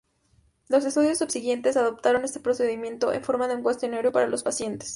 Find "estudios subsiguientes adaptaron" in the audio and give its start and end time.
0.83-2.23